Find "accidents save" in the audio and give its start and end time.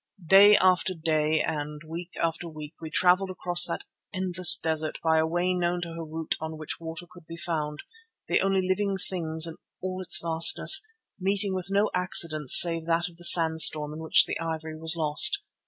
11.93-12.87